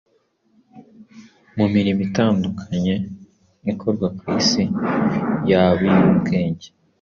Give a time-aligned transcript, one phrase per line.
[1.57, 2.95] Mu mirimo itandukanye
[3.71, 4.63] ikorwa ku isi,
[5.49, 6.67] yaba iy’ubwenge